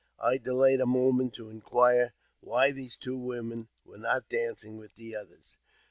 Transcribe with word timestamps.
I 0.17 0.39
delayed 0.39 0.81
a 0.81 0.87
moment 0.87 1.35
to 1.35 1.51
inquire 1.51 2.15
why 2.39 2.71
these 2.71 2.97
two 2.97 3.19
women 3.19 3.67
were 3.85 3.99
not 3.99 4.29
dancing 4.29 4.79
with 4.79 4.95
the 4.95 5.15
others. 5.15 5.57